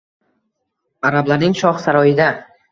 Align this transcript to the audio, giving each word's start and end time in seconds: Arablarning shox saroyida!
Arablarning 1.11 1.55
shox 1.63 1.87
saroyida! 1.87 2.35